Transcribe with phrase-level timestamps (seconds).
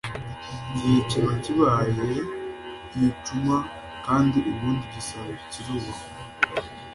[0.75, 2.11] igihe kiba kibaye
[2.95, 3.55] igicuma,
[4.05, 6.09] kandi ubundi igisabo kirubahwa